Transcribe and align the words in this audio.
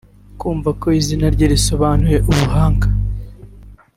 Kumva 0.39 0.69
ko 0.79 0.87
izina 0.99 1.25
rye 1.33 1.45
risobanura 1.51 2.19
ubuhanga 2.31 2.87